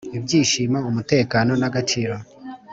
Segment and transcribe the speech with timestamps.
[0.17, 2.15] ibyishimo, umutekano, n'agaciro,